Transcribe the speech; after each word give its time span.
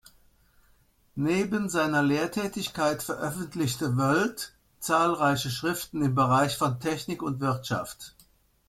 Neben 1.13 1.69
seiner 1.69 2.01
Lehrtätigkeit 2.01 3.03
veröffentlichte 3.03 3.97
Woldt 3.97 4.51
zahlreiche 4.79 5.51
Schriften 5.51 6.01
im 6.01 6.15
Bereich 6.15 6.57
von 6.57 6.79
Technik 6.79 7.21
und 7.21 7.39
Wirtschaft. 7.39 8.15